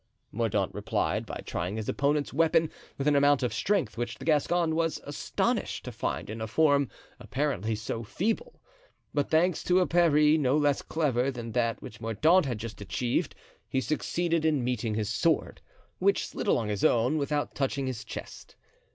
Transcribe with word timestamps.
Mordaunt 0.31 0.73
replied 0.73 1.27
by 1.27 1.43
trying 1.45 1.75
his 1.75 1.87
opponent's 1.87 2.33
weapon 2.33 2.71
with 2.97 3.07
an 3.07 3.15
amount 3.15 3.43
of 3.43 3.53
strength 3.53 3.99
which 3.99 4.17
the 4.17 4.25
Gascon 4.25 4.73
was 4.75 4.99
astonished 5.03 5.85
to 5.85 5.91
find 5.91 6.27
in 6.27 6.41
a 6.41 6.47
form 6.47 6.89
apparently 7.19 7.75
so 7.75 8.01
feeble; 8.01 8.59
but 9.13 9.29
thanks 9.29 9.63
to 9.65 9.79
a 9.79 9.85
parry 9.85 10.39
no 10.39 10.57
less 10.57 10.81
clever 10.81 11.29
than 11.29 11.51
that 11.51 11.83
which 11.83 12.01
Mordaunt 12.01 12.47
had 12.47 12.57
just 12.57 12.81
achieved, 12.81 13.35
he 13.69 13.79
succeeded 13.79 14.43
in 14.43 14.63
meeting 14.63 14.95
his 14.95 15.07
sword, 15.11 15.61
which 15.99 16.25
slid 16.27 16.47
along 16.47 16.69
his 16.69 16.83
own 16.83 17.19
without 17.19 17.53
touching 17.53 17.85
his 17.85 18.03
chest. 18.03 18.55